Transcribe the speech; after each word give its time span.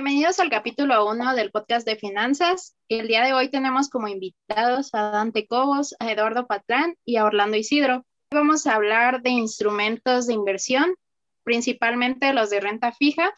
Bienvenidos 0.00 0.38
al 0.38 0.48
capítulo 0.48 1.10
1 1.10 1.34
del 1.34 1.50
podcast 1.50 1.84
de 1.84 1.96
finanzas. 1.96 2.76
El 2.88 3.08
día 3.08 3.24
de 3.24 3.32
hoy 3.32 3.48
tenemos 3.48 3.90
como 3.90 4.06
invitados 4.06 4.90
a 4.94 5.10
Dante 5.10 5.48
Cobos, 5.48 5.96
a 5.98 6.12
Eduardo 6.12 6.46
Patrán 6.46 6.94
y 7.04 7.16
a 7.16 7.24
Orlando 7.24 7.56
Isidro. 7.56 8.06
Vamos 8.30 8.68
a 8.68 8.76
hablar 8.76 9.22
de 9.22 9.30
instrumentos 9.30 10.28
de 10.28 10.34
inversión, 10.34 10.94
principalmente 11.42 12.32
los 12.32 12.48
de 12.48 12.60
renta 12.60 12.92
fija, 12.92 13.34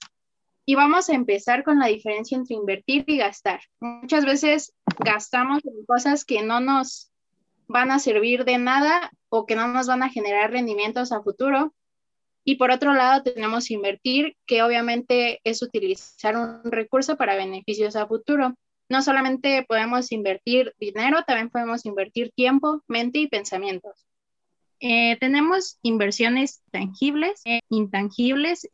y 0.67 0.75
vamos 0.75 1.09
a 1.09 1.15
empezar 1.15 1.65
con 1.65 1.79
la 1.79 1.87
diferencia 1.87 2.37
entre 2.37 2.57
invertir 2.57 3.05
y 3.07 3.17
gastar. 3.17 3.63
Muchas 3.81 4.27
veces 4.27 4.75
gastamos 4.99 5.65
en 5.65 5.87
cosas 5.87 6.27
que 6.27 6.43
no 6.43 6.61
nos 6.61 7.11
van 7.69 7.91
a 7.91 7.99
servir 7.99 8.45
de 8.45 8.59
nada 8.59 9.11
o 9.31 9.47
que 9.47 9.57
no 9.57 9.67
nos 9.69 9.87
van 9.87 10.03
a 10.03 10.11
generar 10.11 10.51
rendimientos 10.51 11.11
a 11.11 11.23
futuro 11.23 11.73
y 12.45 12.57
por 12.57 12.71
otro 12.71 12.95
lado, 12.95 13.23
tenemos 13.23 13.71
invertir, 13.71 14.37
que 14.47 14.63
obviamente 14.63 15.41
es 15.45 15.63
utilizar 15.63 16.37
un 16.37 16.71
recurso 16.71 17.17
para 17.17 17.37
beneficios 17.37 17.97
a 17.97 18.07
futuro. 18.07 18.55
No 18.89 19.03
solamente 19.03 19.65
podemos 19.69 20.11
invertir 20.11 20.75
dinero, 20.79 21.23
también 21.27 21.51
podemos 21.51 21.85
invertir 21.85 22.33
tiempo, 22.35 22.83
mente 22.89 23.19
y 23.19 23.29
pensamientos. 23.29 24.07
Eh, 24.81 25.19
tenemos 25.21 25.79
inversiones 25.83 26.63
tangibles, 26.71 27.43
e 27.45 27.61
intangibles. 27.69 28.69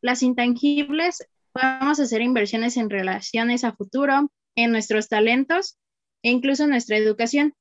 Las 0.00 0.22
intangibles, 0.22 1.28
podemos 1.52 2.00
hacer 2.00 2.22
inversiones 2.22 2.76
en 2.76 2.90
relaciones 2.90 3.62
a 3.64 3.72
futuro, 3.72 4.30
en 4.56 4.72
nuestros 4.72 5.08
talentos 5.08 5.76
e 6.22 6.30
incluso 6.30 6.64
en 6.64 6.70
nuestra 6.70 6.96
educación. 6.96 7.54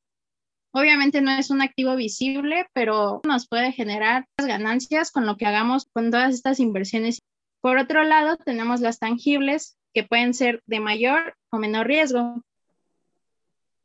Obviamente 0.75 1.21
no 1.21 1.31
es 1.31 1.51
un 1.51 1.61
activo 1.61 1.95
visible, 1.95 2.65
pero 2.73 3.21
nos 3.27 3.47
puede 3.47 3.71
generar 3.71 4.25
ganancias 4.37 5.11
con 5.11 5.27
lo 5.27 5.37
que 5.37 5.45
hagamos 5.45 5.87
con 5.93 6.09
todas 6.09 6.33
estas 6.33 6.59
inversiones. 6.59 7.21
Por 7.61 7.77
otro 7.77 8.03
lado, 8.03 8.37
tenemos 8.37 8.81
las 8.81 8.97
tangibles, 8.97 9.77
que 9.93 10.03
pueden 10.03 10.33
ser 10.33 10.63
de 10.65 10.79
mayor 10.79 11.35
o 11.51 11.57
menor 11.57 11.85
riesgo. 11.85 12.41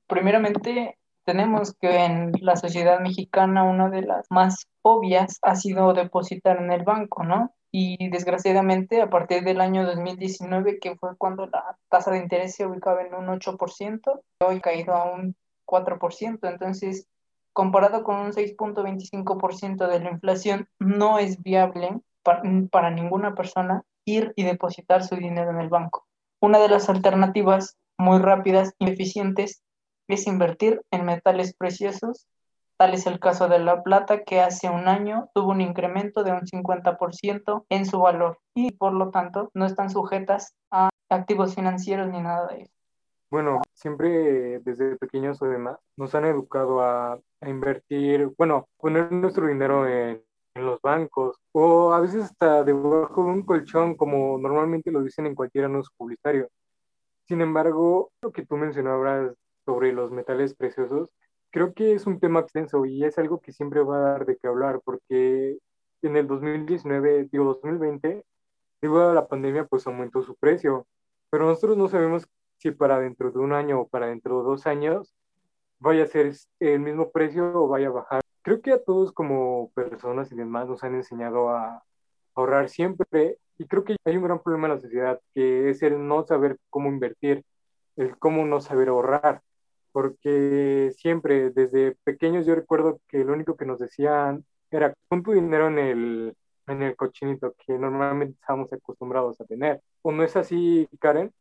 Primeramente, 0.07 0.97
tenemos 1.25 1.75
que 1.75 1.95
en 2.07 2.33
la 2.41 2.57
sociedad 2.57 3.01
mexicana 3.01 3.65
una 3.65 3.91
de 3.91 4.01
las 4.01 4.27
más 4.31 4.67
obvias 4.81 5.39
ha 5.43 5.57
sido 5.57 5.93
depositar 5.93 6.57
en 6.57 6.73
el 6.73 6.85
banco, 6.85 7.23
¿no? 7.23 7.55
Y 7.71 8.09
desgraciadamente 8.09 9.03
a 9.03 9.11
partir 9.11 9.45
del 9.45 9.61
año 9.61 9.85
2019, 9.85 10.79
que 10.79 10.97
fue 10.97 11.19
cuando 11.19 11.47
la 11.47 11.77
tasa 11.91 12.13
de 12.13 12.21
interés 12.21 12.55
se 12.55 12.65
ubicaba 12.65 13.03
en 13.03 13.15
un 13.15 13.27
8%, 13.27 14.23
hoy 14.41 14.61
caído 14.63 14.95
a 14.95 15.13
un 15.13 15.37
4%. 15.69 16.49
Entonces, 16.49 17.07
comparado 17.53 18.03
con 18.03 18.17
un 18.17 18.33
6.25% 18.33 19.87
de 19.87 20.01
la 20.01 20.11
inflación, 20.11 20.69
no 20.79 21.19
es 21.19 21.43
viable 21.43 22.01
para, 22.23 22.91
ninguna 22.91 23.35
persona 23.35 23.83
ir 24.05 24.33
y 24.37 24.45
depositar 24.45 25.05
su 25.05 25.17
dinero 25.17 25.51
en 25.51 25.61
el 25.61 25.69
banco. 25.69 26.07
Una 26.41 26.59
de 26.59 26.69
las 26.69 26.89
alternativas 26.89 27.77
muy 27.99 28.19
rápidas 28.19 28.75
y 28.79 28.89
eficientes 28.89 29.63
es 30.09 30.27
invertir 30.27 30.83
en 30.91 31.05
metales 31.05 31.55
preciosos. 31.55 32.27
Tal 32.77 32.95
es 32.95 33.07
el 33.07 33.19
caso 33.19 33.49
de 33.49 33.59
la 33.59 33.83
plata, 33.83 34.23
que 34.23 34.41
hace 34.41 34.71
un 34.71 34.89
año 34.89 35.29
tuvo 35.35 35.51
un 35.51 35.61
incremento 35.61 36.23
de 36.23 36.33
un 36.33 36.43
50% 36.43 37.67
en 37.69 37.87
su 37.87 37.99
valor 37.99 38.39
y 38.55 38.71
por 38.71 38.93
lo 38.93 39.11
tanto 39.11 39.51
no 39.53 39.67
están 39.67 39.91
sujetas 39.91 40.55
a 40.71 40.91
activos 41.11 41.55
financieros 41.55 42.09
ni 42.09 42.21
nada 42.21 42.47
de 42.47 42.63
eso. 42.63 42.78
Bueno, 43.31 43.61
siempre 43.75 44.59
desde 44.61 44.97
pequeños 44.97 45.43
además 45.43 45.79
nos 45.97 46.15
han 46.15 46.25
educado 46.25 46.81
a, 46.81 47.21
invertir, 47.47 48.31
bueno, 48.39 48.69
poner 48.79 49.13
nuestro 49.13 49.47
dinero 49.47 49.87
en, 49.87 50.23
los 50.55 50.81
bancos 50.83 51.37
o 51.53 51.93
a 51.93 52.01
veces 52.01 52.25
hasta 52.25 52.65
debajo 52.65 53.23
de 53.25 53.31
un 53.31 53.43
colchón 53.45 53.95
como 53.97 54.39
normalmente 54.39 54.91
lo 54.91 55.03
dicen 55.05 55.27
en 55.27 55.37
cualquier 55.37 55.67
anuncio 55.67 55.93
publicitario. 55.97 56.49
Sin 57.29 57.41
embargo, 57.43 58.11
lo 58.23 58.33
que 58.33 58.45
tú 58.45 58.57
mencionabas 58.57 59.35
sobre 59.65 59.93
los 59.93 60.11
metales 60.11 60.55
preciosos, 60.55 61.11
creo 61.51 61.75
que 61.75 61.93
es 61.95 62.07
un 62.07 62.19
tema 62.21 62.41
extenso 62.41 62.87
y 62.87 63.05
es 63.05 63.19
algo 63.19 63.41
que 63.41 63.53
siempre 63.53 63.83
va 63.83 63.99
a 63.99 64.11
dar 64.13 64.27
de 64.27 64.37
qué 64.37 64.49
hablar 64.49 64.81
porque 64.85 65.59
en 66.03 66.17
el 66.17 66.27
2019, 66.27 67.29
digo 67.31 67.45
2020, 67.45 68.25
debido 68.81 69.11
a 69.11 69.15
la 69.15 69.29
pandemia, 69.29 69.67
pues 69.67 69.87
aumentó 69.87 70.23
su 70.23 70.35
precio, 70.37 70.87
pero 71.31 71.47
nosotros 71.47 71.77
no 71.77 71.89
sabemos 71.89 72.27
si 72.59 72.71
para 72.73 72.99
dentro 73.01 73.31
de 73.31 73.39
un 73.39 73.53
año 73.53 73.81
o 73.81 73.89
para 73.89 74.09
dentro 74.09 74.39
de 74.39 74.49
dos 74.49 74.67
años 74.67 75.15
vaya 75.79 76.05
a 76.05 76.07
ser 76.07 76.33
el 76.61 76.81
mismo 76.81 77.11
precio 77.11 77.53
o 77.55 77.69
vaya 77.69 77.89
a 77.89 77.93
bajar. 77.93 78.21
Creo 78.43 78.61
que 78.61 78.73
a 78.73 78.83
todos 78.83 79.13
como 79.13 79.71
personas 79.75 80.31
y 80.33 80.37
demás 80.37 80.69
nos 80.69 80.83
han 80.85 80.95
enseñado 80.95 81.51
a 81.51 81.83
ahorrar 82.35 82.69
siempre 82.69 83.39
y 83.59 83.67
creo 83.67 83.85
que 83.85 83.97
hay 84.05 84.17
un 84.17 84.25
gran 84.25 84.43
problema 84.43 84.69
en 84.69 84.75
la 84.75 84.81
sociedad 84.81 85.21
que 85.35 85.71
es 85.71 85.83
el 85.83 86.07
no 86.07 86.25
saber 86.25 86.59
cómo 86.71 86.89
invertir, 86.89 87.45
el 87.97 88.17
cómo 88.19 88.45
no 88.45 88.61
saber 88.61 88.89
ahorrar, 88.89 89.43
porque 89.93 90.93
siempre 90.97 91.51
desde 91.51 91.97
pequeños 92.05 92.47
yo 92.47 92.55
recuerdo 92.55 93.01
que 93.09 93.25
lo 93.25 93.33
único 93.33 93.57
que 93.57 93.67
nos 93.67 93.79
decían 93.81 94.45
era 94.71 94.95
pon 95.09 95.23
tu 95.23 95.33
dinero 95.33 95.69
en 95.69 95.79
el, 95.79 96.37
en 96.67 96.83
el 96.83 96.97
cochinito 96.97 97.55
que 97.67 97.79
normalmente 97.79 98.35
estamos 98.41 98.73
acostumbrados 98.73 99.41
a 99.41 99.45
tener. 99.45 99.81
¿O 100.03 100.13
no 100.13 100.23
es 100.23 100.37
así, 100.37 100.89
Karen? 101.01 101.33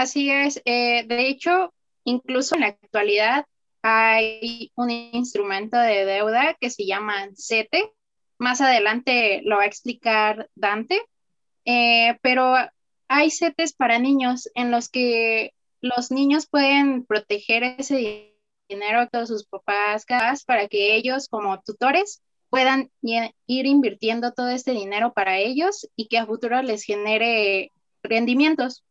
Así 0.00 0.30
es. 0.30 0.62
Eh, 0.64 1.04
de 1.06 1.28
hecho, 1.28 1.74
incluso 2.04 2.54
en 2.54 2.62
la 2.62 2.68
actualidad 2.68 3.44
hay 3.82 4.72
un 4.74 4.88
instrumento 4.88 5.76
de 5.76 6.06
deuda 6.06 6.56
que 6.58 6.70
se 6.70 6.86
llama 6.86 7.28
CETE. 7.36 7.92
Más 8.38 8.62
adelante 8.62 9.42
lo 9.44 9.56
va 9.58 9.64
a 9.64 9.66
explicar 9.66 10.48
Dante. 10.54 11.02
Eh, 11.66 12.18
pero 12.22 12.54
hay 13.08 13.30
CETES 13.30 13.74
para 13.74 13.98
niños 13.98 14.48
en 14.54 14.70
los 14.70 14.88
que 14.88 15.52
los 15.82 16.10
niños 16.10 16.46
pueden 16.46 17.04
proteger 17.04 17.62
ese 17.62 18.34
dinero 18.70 19.06
de 19.12 19.26
sus 19.26 19.44
papás 19.44 20.06
para 20.46 20.66
que 20.68 20.96
ellos 20.96 21.28
como 21.28 21.60
tutores 21.60 22.22
puedan 22.48 22.90
ir 23.02 23.66
invirtiendo 23.66 24.32
todo 24.32 24.48
este 24.48 24.72
dinero 24.72 25.12
para 25.12 25.36
ellos 25.36 25.90
y 25.94 26.08
que 26.08 26.16
a 26.16 26.24
futuro 26.24 26.62
les 26.62 26.84
genere 26.84 27.70
rendimientos. 28.02 28.82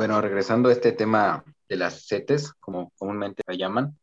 Bueno, 0.00 0.18
regresando 0.22 0.70
a 0.70 0.72
este 0.72 0.92
tema 0.92 1.44
de 1.68 1.76
las 1.76 2.06
CETES, 2.06 2.54
como 2.54 2.90
comúnmente 2.96 3.42
la 3.46 3.54
llaman, 3.54 3.98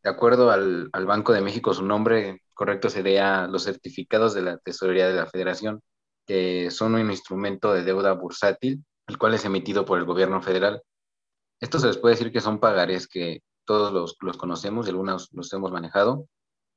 de 0.00 0.08
acuerdo 0.08 0.52
al, 0.52 0.90
Banco 0.92 1.32
de 1.32 1.40
México, 1.40 1.74
su 1.74 1.84
nombre 1.84 2.44
correcto 2.54 2.88
sería 2.88 3.48
los 3.48 3.64
certificados 3.64 4.32
de 4.32 4.42
la 4.42 4.58
Tesorería 4.58 5.08
de 5.08 5.14
la 5.14 5.26
Federación, 5.26 5.82
que 6.24 6.70
son 6.70 6.94
un 6.94 7.10
instrumento 7.10 7.74
de 7.74 7.82
deuda 7.82 8.12
bursátil, 8.12 8.84
el 9.08 9.18
cual 9.18 9.34
es 9.34 9.44
emitido 9.44 9.84
por 9.84 9.98
el 9.98 10.04
gobierno 10.04 10.40
federal. 10.40 10.84
Esto 11.60 11.80
se 11.80 11.88
les 11.88 11.98
puede 11.98 12.14
decir 12.14 12.30
que 12.30 12.40
son 12.40 12.60
pagares 12.60 13.08
que 13.08 13.40
todos 13.64 13.92
los, 13.92 14.16
los 14.20 14.36
conocemos 14.36 14.86
algunos 14.86 15.30
los 15.32 15.52
hemos 15.52 15.72
manejado, 15.72 16.28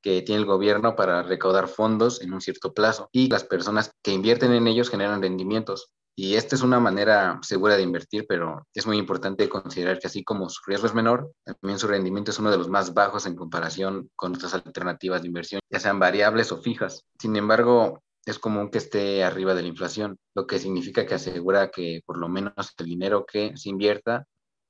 que 0.02 0.24
tiene 0.24 0.42
el 0.42 0.48
gobierno 0.48 0.96
para 0.96 1.22
recaudar 1.22 1.68
fondos 1.68 2.20
en 2.24 2.34
un 2.34 2.42
cierto 2.42 2.74
plazo 2.74 3.08
y 3.12 3.30
las 3.30 3.44
personas 3.44 3.92
que 4.02 4.14
invierten 4.14 4.52
en 4.52 4.66
ellos 4.66 4.90
generan 4.90 5.22
rendimientos. 5.22 5.92
Y 6.18 6.36
esta 6.36 6.56
es 6.56 6.62
una 6.62 6.80
manera 6.80 7.40
segura 7.42 7.76
de 7.76 7.84
invertir, 7.84 8.26
pero 8.28 8.66
es 8.74 8.88
muy 8.88 8.98
importante 8.98 9.50
considerar 9.50 10.00
que 10.00 10.08
así 10.08 10.24
como 10.24 10.48
su 10.48 10.62
riesgo 10.66 10.88
es 10.88 10.94
menor, 10.94 11.34
también 11.44 11.78
su 11.78 11.88
rendimiento 11.88 12.32
es 12.32 12.40
uno 12.40 12.52
de 12.52 12.58
los 12.58 12.70
más 12.70 12.94
bajos 12.94 13.26
en 13.26 13.36
comparación 13.36 14.10
con 14.16 14.34
otras 14.34 14.54
alternativas 14.54 15.22
de 15.22 15.28
inversión, 15.28 15.60
ya 15.70 15.80
sean 15.80 16.00
variables 16.00 16.54
o 16.54 16.62
fijas. 16.62 17.04
Sin 17.20 17.36
embargo, 17.36 18.02
es 18.26 18.40
común 18.40 18.70
que 18.72 18.78
esté 18.78 19.26
arriba 19.26 19.54
de 19.56 19.64
la 19.64 19.68
inflación, 19.68 20.18
lo 20.36 20.48
que 20.48 20.58
significa 20.58 21.06
que 21.06 21.16
asegura 21.16 21.70
que 21.70 22.02
por 22.06 22.18
lo 22.18 22.30
menos 22.30 22.54
el 22.78 22.86
dinero 22.86 23.26
que 23.26 23.52
se 23.58 23.70
invierta 23.70 24.26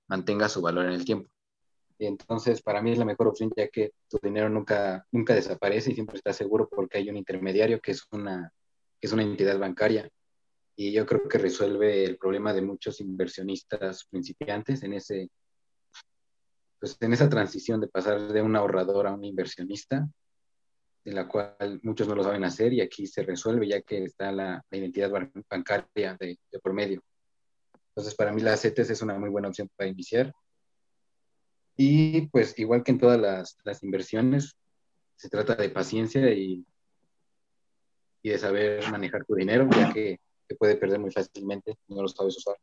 mantenga 0.08 0.50
su 0.50 0.64
valor 0.64 0.86
en 0.86 0.94
el 0.94 1.06
tiempo. 1.06 1.30
Entonces, 2.00 2.64
para 2.64 2.82
mí 2.82 2.92
es 2.92 2.98
la 2.98 3.06
mejor 3.06 3.28
opción 3.28 3.52
ya 3.56 3.68
que 3.68 3.92
tu 4.10 4.18
dinero 4.22 4.50
nunca, 4.50 5.06
nunca 5.12 5.36
desaparece 5.36 5.92
y 5.92 5.94
siempre 5.94 6.18
está 6.18 6.34
seguro 6.34 6.68
porque 6.68 6.98
hay 6.98 7.10
un 7.10 7.18
intermediario 7.18 7.80
que 7.80 7.92
es 7.92 8.04
una, 8.12 8.52
que 9.00 9.08
es 9.08 9.14
una 9.14 9.24
entidad 9.24 9.60
bancaria 9.60 10.10
y 10.76 10.92
yo 10.92 11.06
creo 11.06 11.28
que 11.28 11.38
resuelve 11.38 12.04
el 12.04 12.18
problema 12.18 12.54
de 12.54 12.62
muchos 12.62 13.00
inversionistas 13.00 14.06
principiantes 14.06 14.84
en 14.84 14.94
ese 14.94 15.30
pues 16.80 16.98
en 17.00 17.14
esa 17.14 17.30
transición 17.30 17.80
de 17.80 17.88
pasar 17.88 18.32
de 18.32 18.42
un 18.42 18.56
ahorrador 18.56 19.08
a 19.08 19.14
un 19.14 19.24
inversionista 19.24 20.08
en 21.06 21.16
la 21.16 21.28
cual 21.28 21.80
muchos 21.84 22.08
no 22.08 22.16
lo 22.16 22.24
saben 22.24 22.44
hacer 22.44 22.74
y 22.74 22.82
aquí 22.82 23.08
se 23.08 23.24
resuelve 23.24 23.68
ya 23.68 23.82
que 23.82 24.04
está 24.04 24.32
la, 24.32 24.64
identidad 24.72 25.12
bancaria 25.50 26.18
de, 26.20 26.40
de, 26.52 26.60
por 26.60 26.74
medio. 26.74 27.02
Entonces, 27.90 28.16
para 28.16 28.34
mí 28.34 28.42
la 28.42 28.58
CETES 28.58 28.90
es 28.90 29.02
una 29.04 29.18
muy 29.18 29.30
buena 29.30 29.48
opción 29.48 29.70
para 29.76 29.90
iniciar. 29.90 30.34
Y 31.78 32.28
pues 32.28 32.58
igual 32.58 32.84
que 32.84 32.92
en 32.92 33.00
todas 33.00 33.20
las, 33.22 33.58
las 33.64 33.84
inversiones, 33.84 34.56
se 35.16 35.30
trata 35.30 35.56
de 35.56 35.70
paciencia 35.70 36.34
y, 36.34 36.66
y 38.24 38.30
de 38.30 38.38
saber 38.40 38.90
manejar 38.92 39.26
tu 39.26 39.36
dinero, 39.36 39.70
ya 39.72 39.94
que 39.94 40.20
que 40.48 40.56
puede 40.56 40.76
perder 40.76 41.00
muy 41.00 41.12
fácilmente 41.12 41.78
no 41.88 42.02
lo 42.02 42.08
sabes 42.08 42.38
usar. 42.38 42.56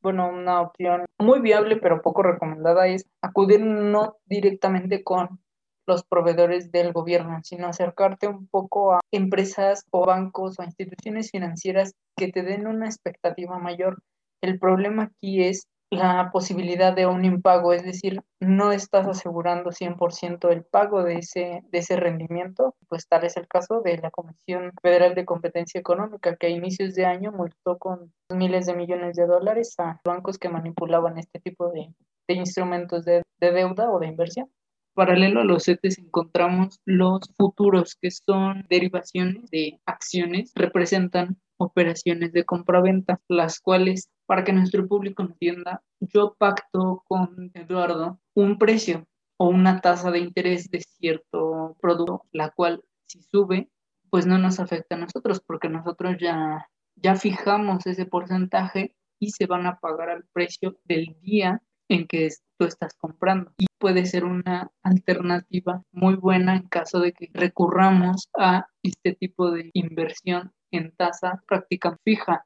Bueno, 0.00 0.28
una 0.28 0.60
opción 0.60 1.06
muy 1.18 1.40
viable 1.40 1.76
pero 1.76 2.02
poco 2.02 2.22
recomendada 2.22 2.86
es 2.88 3.06
acudir 3.22 3.60
no 3.60 4.16
directamente 4.26 5.02
con 5.02 5.40
los 5.86 6.04
proveedores 6.04 6.72
del 6.72 6.92
gobierno, 6.92 7.40
sino 7.42 7.66
acercarte 7.66 8.26
un 8.26 8.46
poco 8.46 8.94
a 8.94 9.00
empresas 9.10 9.84
o 9.90 10.06
bancos 10.06 10.58
o 10.58 10.62
instituciones 10.62 11.30
financieras 11.30 11.94
que 12.16 12.32
te 12.32 12.42
den 12.42 12.66
una 12.66 12.86
expectativa 12.86 13.58
mayor. 13.58 14.02
El 14.40 14.58
problema 14.58 15.04
aquí 15.04 15.42
es 15.42 15.68
la 15.94 16.30
posibilidad 16.32 16.94
de 16.94 17.06
un 17.06 17.24
impago, 17.24 17.72
es 17.72 17.84
decir, 17.84 18.22
no 18.40 18.72
estás 18.72 19.06
asegurando 19.06 19.70
100% 19.70 20.50
el 20.50 20.64
pago 20.64 21.02
de 21.02 21.18
ese, 21.18 21.62
de 21.70 21.78
ese 21.78 21.96
rendimiento, 21.96 22.74
pues 22.88 23.08
tal 23.08 23.24
es 23.24 23.36
el 23.36 23.48
caso 23.48 23.80
de 23.80 23.98
la 23.98 24.10
Comisión 24.10 24.72
Federal 24.82 25.14
de 25.14 25.24
Competencia 25.24 25.80
Económica, 25.80 26.36
que 26.36 26.48
a 26.48 26.50
inicios 26.50 26.94
de 26.94 27.06
año 27.06 27.32
multó 27.32 27.78
con 27.78 28.12
miles 28.28 28.66
de 28.66 28.74
millones 28.74 29.16
de 29.16 29.26
dólares 29.26 29.74
a 29.78 30.00
bancos 30.04 30.38
que 30.38 30.48
manipulaban 30.48 31.18
este 31.18 31.40
tipo 31.40 31.70
de, 31.70 31.88
de 32.28 32.34
instrumentos 32.34 33.04
de, 33.04 33.22
de 33.40 33.52
deuda 33.52 33.90
o 33.90 33.98
de 33.98 34.08
inversión. 34.08 34.50
Paralelo 34.94 35.40
a 35.40 35.44
los 35.44 35.64
CETES 35.64 35.98
encontramos 35.98 36.80
los 36.84 37.20
futuros, 37.36 37.96
que 38.00 38.12
son 38.12 38.64
derivaciones 38.68 39.50
de 39.50 39.80
acciones, 39.86 40.52
representan 40.54 41.36
operaciones 41.64 42.32
de 42.32 42.44
compraventa, 42.44 43.20
las 43.28 43.60
cuales, 43.60 44.10
para 44.26 44.44
que 44.44 44.52
nuestro 44.52 44.86
público 44.86 45.22
entienda, 45.22 45.82
yo 46.00 46.34
pacto 46.38 47.02
con 47.06 47.50
Eduardo 47.54 48.20
un 48.34 48.58
precio 48.58 49.06
o 49.36 49.48
una 49.48 49.80
tasa 49.80 50.10
de 50.10 50.20
interés 50.20 50.70
de 50.70 50.80
cierto 50.80 51.76
producto, 51.80 52.22
la 52.32 52.50
cual 52.50 52.82
si 53.06 53.22
sube, 53.22 53.68
pues 54.10 54.26
no 54.26 54.38
nos 54.38 54.60
afecta 54.60 54.94
a 54.94 54.98
nosotros, 54.98 55.40
porque 55.44 55.68
nosotros 55.68 56.16
ya, 56.20 56.68
ya 56.96 57.16
fijamos 57.16 57.86
ese 57.86 58.06
porcentaje 58.06 58.94
y 59.18 59.30
se 59.30 59.46
van 59.46 59.66
a 59.66 59.78
pagar 59.78 60.10
al 60.10 60.24
precio 60.32 60.78
del 60.84 61.16
día 61.20 61.62
en 61.88 62.06
que 62.06 62.28
tú 62.58 62.66
estás 62.66 62.94
comprando. 62.94 63.52
Y 63.58 63.66
puede 63.78 64.06
ser 64.06 64.24
una 64.24 64.70
alternativa 64.82 65.82
muy 65.92 66.14
buena 66.16 66.56
en 66.56 66.68
caso 66.68 67.00
de 67.00 67.12
que 67.12 67.28
recurramos 67.32 68.28
a 68.38 68.66
este 68.82 69.14
tipo 69.14 69.50
de 69.50 69.70
inversión 69.74 70.52
en 70.76 70.90
tasa 70.92 71.42
práctica 71.46 71.96
fija. 72.04 72.44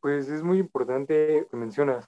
Pues 0.00 0.28
es 0.28 0.42
muy 0.42 0.58
importante 0.58 1.46
que 1.50 1.56
mencionas. 1.56 2.06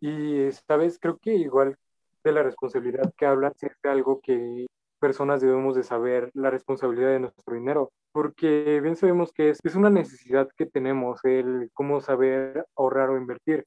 Y 0.00 0.48
vez 0.76 0.98
creo 0.98 1.18
que 1.18 1.34
igual 1.34 1.76
de 2.24 2.32
la 2.32 2.42
responsabilidad 2.42 3.12
que 3.16 3.26
hablas 3.26 3.54
es 3.62 3.72
algo 3.84 4.20
que 4.20 4.66
personas 4.98 5.40
debemos 5.40 5.74
de 5.74 5.82
saber 5.82 6.30
la 6.34 6.50
responsabilidad 6.50 7.10
de 7.10 7.20
nuestro 7.20 7.54
dinero, 7.54 7.90
porque 8.12 8.80
bien 8.82 8.96
sabemos 8.96 9.32
que 9.32 9.50
es, 9.50 9.58
es 9.64 9.74
una 9.74 9.90
necesidad 9.90 10.48
que 10.56 10.66
tenemos 10.66 11.24
el 11.24 11.70
cómo 11.72 12.00
saber 12.00 12.66
ahorrar 12.76 13.10
o 13.10 13.16
invertir, 13.16 13.64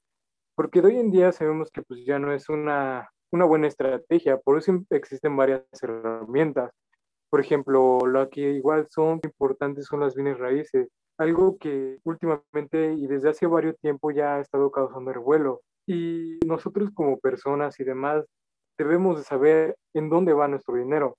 porque 0.54 0.80
de 0.80 0.88
hoy 0.88 0.98
en 0.98 1.10
día 1.10 1.32
sabemos 1.32 1.70
que 1.70 1.82
pues 1.82 2.04
ya 2.06 2.18
no 2.18 2.32
es 2.32 2.48
una, 2.48 3.10
una 3.32 3.44
buena 3.44 3.66
estrategia, 3.66 4.38
por 4.38 4.58
eso 4.58 4.84
existen 4.90 5.36
varias 5.36 5.64
herramientas. 5.82 6.70
Por 7.34 7.40
ejemplo, 7.40 7.98
lo 8.06 8.30
que 8.30 8.42
igual 8.52 8.86
son 8.90 9.20
importantes 9.24 9.86
son 9.86 9.98
las 9.98 10.14
bienes 10.14 10.38
raíces, 10.38 10.86
algo 11.18 11.58
que 11.58 11.98
últimamente 12.04 12.92
y 12.92 13.08
desde 13.08 13.28
hace 13.28 13.48
varios 13.48 13.76
tiempo 13.80 14.12
ya 14.12 14.36
ha 14.36 14.40
estado 14.40 14.70
causando 14.70 15.12
revuelo. 15.12 15.60
Y 15.84 16.38
nosotros 16.46 16.90
como 16.94 17.18
personas 17.18 17.80
y 17.80 17.82
demás 17.82 18.24
debemos 18.78 19.18
de 19.18 19.24
saber 19.24 19.74
en 19.94 20.10
dónde 20.10 20.32
va 20.32 20.46
nuestro 20.46 20.76
dinero. 20.76 21.16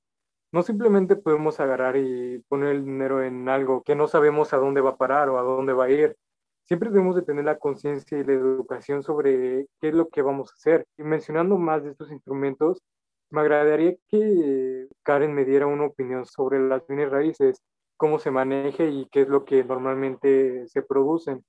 No 0.53 0.63
simplemente 0.63 1.17
podemos 1.17 1.59
agarrar 1.59 1.97
y 1.97 2.41
poner 2.47 2.69
el 2.69 2.85
dinero 2.85 3.21
en 3.21 3.49
algo 3.49 3.83
que 3.83 3.93
no 3.93 4.07
sabemos 4.07 4.53
a 4.53 4.57
dónde 4.57 4.79
va 4.79 4.91
a 4.91 4.97
parar 4.97 5.27
o 5.27 5.37
a 5.37 5.41
dónde 5.41 5.73
va 5.73 5.83
a 5.83 5.91
ir. 5.91 6.15
Siempre 6.63 6.91
debemos 6.91 7.17
de 7.17 7.23
tener 7.23 7.43
la 7.43 7.59
conciencia 7.59 8.17
y 8.17 8.23
la 8.23 8.31
educación 8.31 9.03
sobre 9.03 9.67
qué 9.81 9.89
es 9.89 9.93
lo 9.93 10.07
que 10.07 10.21
vamos 10.21 10.49
a 10.51 10.53
hacer. 10.53 10.85
Y 10.97 11.03
mencionando 11.03 11.57
más 11.57 11.83
de 11.83 11.91
estos 11.91 12.09
instrumentos, 12.09 12.81
me 13.35 13.41
agradaría 13.41 13.95
que 14.07 14.87
Karen 15.03 15.33
me 15.33 15.45
diera 15.45 15.67
una 15.67 15.85
opinión 15.85 16.25
sobre 16.25 16.59
las 16.59 16.87
bienes 16.87 17.11
raíces 17.11 17.61
cómo 17.97 18.17
se 18.17 18.31
maneje 18.31 18.89
y 18.89 19.07
qué 19.11 19.21
es 19.21 19.27
lo 19.27 19.45
que 19.45 19.63
normalmente 19.63 20.67
se 20.67 20.81
producen. 20.81 21.43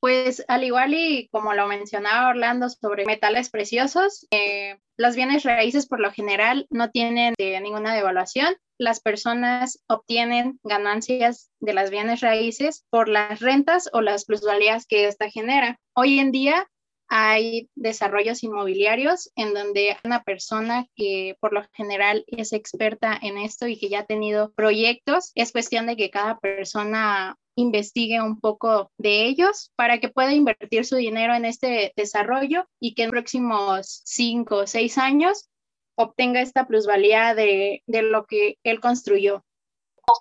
Pues 0.00 0.44
al 0.46 0.62
igual 0.62 0.94
y 0.94 1.28
como 1.28 1.54
lo 1.54 1.66
mencionaba 1.66 2.28
Orlando 2.28 2.68
sobre 2.68 3.04
metales 3.04 3.50
preciosos, 3.50 4.28
eh, 4.30 4.78
bienes 5.14 5.42
raíces 5.44 5.88
por 5.88 5.98
lo 5.98 6.12
general 6.12 6.66
no 6.70 6.90
tienen 6.90 7.34
eh, 7.38 7.60
ninguna 7.60 7.94
devaluación. 7.94 8.54
Las 8.78 9.00
personas 9.00 9.82
obtienen 9.88 10.60
ganancias 10.62 11.50
de 11.58 11.74
las 11.74 11.90
bienes 11.90 12.20
raíces 12.20 12.84
por 12.90 13.08
las 13.08 13.40
rentas 13.40 13.88
o 13.92 14.00
las 14.00 14.24
plusvalías 14.24 14.86
que 14.86 15.06
ésta 15.06 15.30
genera. 15.30 15.80
Hoy 15.94 16.20
en 16.20 16.30
día 16.30 16.68
hay 17.08 17.70
desarrollos 17.74 18.42
inmobiliarios 18.42 19.30
en 19.34 19.54
donde 19.54 19.96
una 20.04 20.22
persona 20.22 20.86
que 20.94 21.36
por 21.40 21.52
lo 21.52 21.64
general 21.72 22.24
es 22.26 22.52
experta 22.52 23.18
en 23.20 23.38
esto 23.38 23.66
y 23.66 23.78
que 23.78 23.88
ya 23.88 24.00
ha 24.00 24.06
tenido 24.06 24.52
proyectos, 24.52 25.32
es 25.34 25.52
cuestión 25.52 25.86
de 25.86 25.96
que 25.96 26.10
cada 26.10 26.38
persona 26.38 27.36
investigue 27.56 28.22
un 28.22 28.38
poco 28.38 28.92
de 28.98 29.26
ellos 29.26 29.72
para 29.74 29.98
que 29.98 30.08
pueda 30.08 30.32
invertir 30.32 30.84
su 30.84 30.96
dinero 30.96 31.34
en 31.34 31.44
este 31.44 31.92
desarrollo 31.96 32.66
y 32.78 32.94
que 32.94 33.04
en 33.04 33.10
próximos 33.10 34.02
cinco 34.04 34.58
o 34.58 34.66
seis 34.66 34.98
años 34.98 35.48
obtenga 35.96 36.40
esta 36.40 36.66
plusvalía 36.66 37.34
de, 37.34 37.82
de 37.86 38.02
lo 38.02 38.26
que 38.26 38.58
él 38.62 38.80
construyó. 38.80 39.44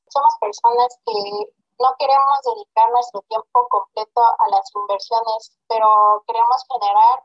Somos 0.10 0.34
personas 0.42 0.88
que 1.06 1.52
no 1.80 1.96
queremos 2.00 2.42
dedicar 2.44 2.90
nuestro 2.92 3.22
tiempo 3.22 3.68
completo 3.70 4.22
a 4.22 4.48
las 4.50 4.74
inversiones, 4.74 5.58
pero 5.68 6.24
queremos 6.26 6.64
generar 6.72 7.24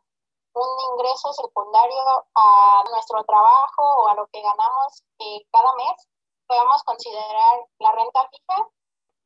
un 0.55 0.69
ingreso 0.93 1.33
secundario 1.33 2.03
a 2.35 2.85
nuestro 2.91 3.25
trabajo 3.25 3.83
o 3.83 4.09
a 4.09 4.15
lo 4.15 4.27
que 4.27 4.43
ganamos 4.43 5.03
eh, 5.19 5.41
cada 5.51 5.73
mes. 5.75 6.09
Podemos 6.47 6.83
considerar 6.85 7.67
la 7.79 7.93
renta 7.93 8.29
fija, 8.29 8.69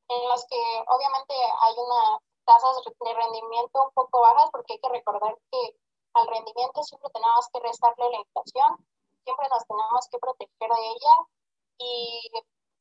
en 0.08 0.28
las 0.28 0.46
que 0.46 0.84
obviamente 0.86 1.34
hay 1.34 1.74
unas 1.76 2.20
tasas 2.44 2.76
de 2.84 3.14
rendimiento 3.14 3.82
un 3.82 3.90
poco 3.92 4.20
bajas, 4.20 4.50
porque 4.52 4.74
hay 4.74 4.78
que 4.78 4.88
recordar 4.88 5.36
que 5.50 5.76
al 6.14 6.26
rendimiento 6.28 6.82
siempre 6.84 7.10
tenemos 7.10 7.48
que 7.52 7.60
restarle 7.60 8.10
la 8.10 8.18
inflación, 8.18 8.86
siempre 9.24 9.48
nos 9.48 9.66
tenemos 9.66 10.08
que 10.08 10.18
proteger 10.18 10.70
de 10.70 10.86
ella 10.86 11.14
y 11.78 12.30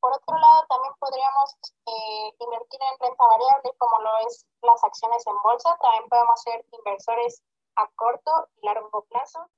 por 0.06 0.14
otro 0.14 0.38
lado, 0.38 0.66
también 0.70 0.94
podríamos 1.00 1.58
eh, 1.88 2.30
invertir 2.38 2.80
en 2.80 3.00
renta 3.02 3.26
variable, 3.26 3.72
como 3.80 4.04
lo 4.04 4.28
es 4.28 4.46
las 4.62 4.84
acciones 4.84 5.26
en 5.26 5.34
bolsa. 5.44 5.76
También 5.82 6.08
podemos 6.08 6.42
ser 6.44 6.64
inversores 6.78 7.42
a 7.76 7.90
corto 7.96 8.32
y 8.62 8.68
largo 8.68 9.04
plazo. 9.10 9.50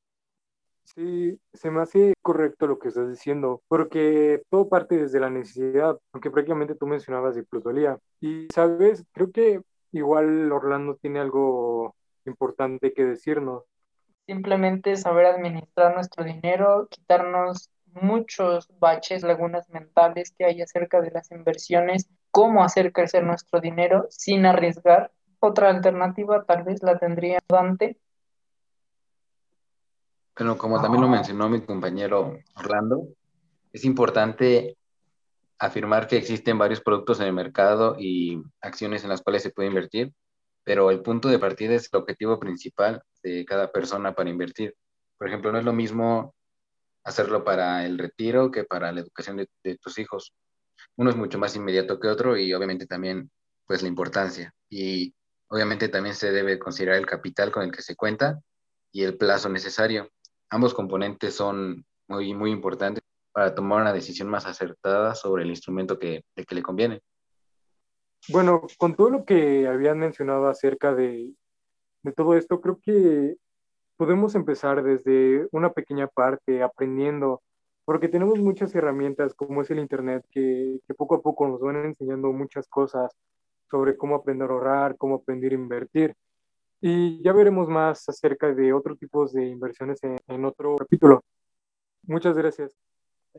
Sí, 0.86 1.38
se 1.52 1.70
me 1.70 1.82
hace 1.82 2.14
correcto 2.22 2.66
lo 2.66 2.80
que 2.80 2.88
estás 2.88 3.10
diciendo, 3.10 3.62
porque 3.68 4.42
todo 4.50 4.70
parte 4.70 4.96
desde 4.96 5.20
la 5.20 5.30
necesidad, 5.30 6.00
aunque 6.14 6.32
prácticamente 6.32 6.76
tú 6.76 6.88
mencionabas 6.88 7.36
de 7.36 7.44
plusvalía. 7.44 8.00
Y, 8.22 8.48
sabes, 8.54 9.04
creo 9.12 9.34
que 9.34 9.62
igual 9.92 10.50
Orlando 10.50 10.96
tiene 10.96 11.20
algo 11.20 11.94
importante 12.26 12.94
que 12.94 13.04
decirnos. 13.04 13.64
Simplemente 14.26 14.96
saber 14.96 15.26
administrar 15.26 15.94
nuestro 15.94 16.24
dinero, 16.24 16.88
quitarnos 16.90 17.70
muchos 18.02 18.68
baches, 18.80 19.24
lagunas 19.24 19.70
mentales 19.70 20.34
que 20.38 20.46
hay 20.46 20.62
acerca 20.62 21.02
de 21.02 21.12
las 21.12 21.32
inversiones, 21.32 22.10
cómo 22.32 22.64
hacer 22.64 22.92
crecer 22.92 23.24
nuestro 23.24 23.60
dinero 23.60 24.08
sin 24.10 24.46
arriesgar. 24.46 25.12
Otra 25.40 25.70
alternativa 25.70 26.44
tal 26.46 26.64
vez 26.64 26.82
la 26.84 26.98
tendría 26.98 27.40
Dante. 27.48 27.98
Bueno, 30.38 30.58
como 30.58 30.82
también 30.82 31.02
lo 31.02 31.10
mencionó 31.10 31.50
mi 31.50 31.62
compañero 31.62 32.38
Orlando, 32.56 33.08
es 33.74 33.86
importante 33.86 34.78
afirmar 35.60 36.08
que 36.08 36.18
existen 36.18 36.58
varios 36.58 36.82
productos 36.82 37.20
en 37.20 37.28
el 37.28 37.34
mercado 37.34 37.96
y 38.00 38.42
acciones 38.62 39.04
en 39.04 39.10
las 39.10 39.22
cuales 39.22 39.42
se 39.42 39.50
puede 39.50 39.70
invertir, 39.70 40.14
pero 40.64 40.92
el 40.92 41.02
punto 41.02 41.30
de 41.30 41.40
partida 41.40 41.74
es 41.74 41.90
el 41.92 42.00
objetivo 42.00 42.40
principal 42.40 43.02
de 43.24 43.46
cada 43.46 43.72
persona 43.72 44.14
para 44.14 44.30
invertir. 44.30 44.76
Por 45.18 45.28
ejemplo, 45.28 45.52
no 45.52 45.58
es 45.58 45.66
lo 45.66 45.74
mismo 45.74 46.36
hacerlo 47.08 47.46
para 47.46 47.86
el 47.86 47.98
retiro 47.98 48.52
que 48.52 48.66
para 48.66 48.92
la 48.92 49.00
educación 49.00 49.38
de, 49.38 49.78
tus 49.78 49.98
hijos. 49.98 50.34
Uno 50.98 51.10
es 51.10 51.16
mucho 51.16 51.40
más 51.40 51.56
inmediato 51.56 52.00
que 52.00 52.10
otro 52.10 52.38
y 52.38 52.54
obviamente 52.54 52.86
también 52.86 53.32
pues 53.66 53.82
la 53.82 53.88
importancia. 53.88 54.54
Y 54.70 55.14
obviamente 55.48 55.88
también 55.88 56.16
se 56.16 56.32
debe 56.32 56.60
considerar 56.60 56.98
el 56.98 57.06
capital 57.06 57.52
con 57.52 57.64
el 57.64 57.72
que 57.72 57.82
se 57.82 57.96
cuenta 57.96 58.42
y 58.92 59.04
el 59.04 59.18
plazo 59.18 59.48
necesario. 59.48 60.10
Ambos 60.50 60.74
componentes 60.74 61.34
son 61.34 61.86
muy, 62.10 62.34
muy 62.34 62.52
importantes 62.52 63.02
para 63.32 63.56
tomar 63.56 63.82
una 63.82 63.94
decisión 63.94 64.28
más 64.28 64.46
acertada 64.46 65.16
sobre 65.16 65.44
el 65.44 65.50
instrumento 65.50 65.98
que, 65.98 66.24
que 66.36 66.56
le 66.56 66.62
conviene. 66.62 67.02
Bueno, 68.28 68.64
con 68.78 68.96
todo 68.98 69.10
lo 69.10 69.24
que 69.24 69.66
habían 69.66 70.00
mencionado 70.00 70.50
acerca 70.50 70.94
de, 70.94 71.32
de 72.04 72.12
todo 72.12 72.36
esto, 72.36 72.60
creo 72.60 72.80
que 72.82 73.38
podemos 73.98 74.36
empezar 74.36 74.84
desde 74.84 75.48
una 75.52 75.74
pequeña 75.74 76.08
parte, 76.08 76.64
aprendiendo, 76.64 77.42
porque 77.86 78.08
tenemos 78.08 78.40
muchas 78.40 78.74
herramientas 78.76 79.34
como 79.34 79.62
es 79.62 79.72
el 79.72 79.80
Internet, 79.80 80.26
que, 80.32 80.80
poco 80.98 81.16
a 81.16 81.22
poco 81.22 81.48
nos 81.48 81.60
van 81.60 81.86
enseñando 81.86 82.32
muchas 82.32 82.68
cosas 82.68 83.12
sobre 83.70 83.98
cómo 83.98 84.16
aprender 84.16 84.50
a 84.50 84.54
ahorrar, 84.54 84.98
cómo 84.98 85.16
aprender 85.16 85.52
a 85.52 85.56
invertir. 85.56 86.16
Y 86.80 87.22
ya 87.24 87.34
veremos 87.34 87.68
más 87.70 88.08
acerca 88.08 88.54
de 88.54 88.72
otros 88.72 89.00
tipos 89.00 89.34
de 89.34 89.48
inversiones 89.48 90.00
en 90.04 90.46
otro 90.46 90.76
capítulo. 90.78 91.24
Muchas 92.04 92.38
gracias. 92.38 92.74